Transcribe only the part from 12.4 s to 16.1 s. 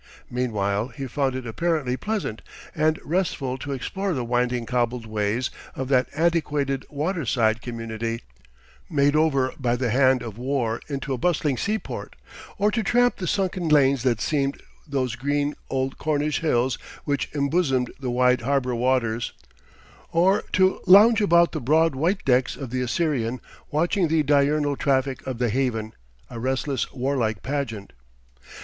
or to tramp the sunken lanes that seamed those green old